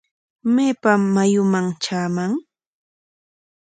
[0.53, 2.31] ¿Maypam mayuman traaman?